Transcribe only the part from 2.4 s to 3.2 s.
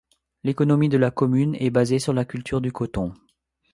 du coton.